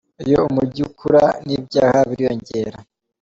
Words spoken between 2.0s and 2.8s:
biriyongera